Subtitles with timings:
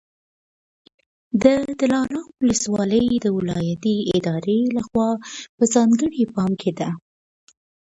[1.43, 1.43] د
[1.79, 5.09] دلارام ولسوالي د ولایتي ادارې لخوا
[5.55, 6.89] په ځانګړي پام کي ده.